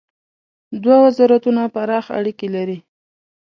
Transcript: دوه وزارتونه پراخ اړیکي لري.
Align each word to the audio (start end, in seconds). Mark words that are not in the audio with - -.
دوه 0.83 0.97
وزارتونه 1.05 1.61
پراخ 1.75 2.05
اړیکي 2.17 2.47
لري. 2.55 2.77